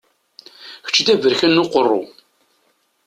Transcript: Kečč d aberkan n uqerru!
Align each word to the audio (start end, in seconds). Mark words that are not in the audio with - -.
Kečč 0.85 0.97
d 1.05 1.07
aberkan 1.13 1.51
n 1.55 1.61
uqerru! 1.63 2.01